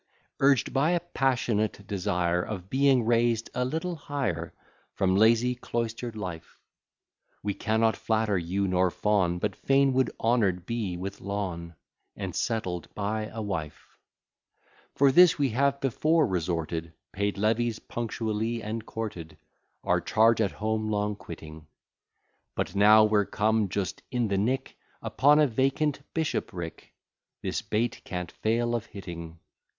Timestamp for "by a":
0.73-0.99, 12.95-13.43